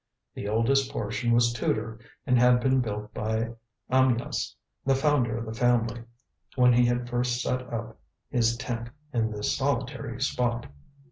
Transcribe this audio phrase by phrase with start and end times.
[0.33, 3.53] The oldest portion was Tudor, and had been built by
[3.91, 6.03] Amyas, the founder of the family,
[6.55, 10.65] when he had first set up his tent in this solitary spot.